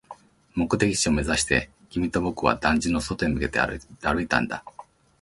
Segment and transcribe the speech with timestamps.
[0.55, 4.65] 目的地を目指して、君と僕は団地の外へ向けて歩いたんだ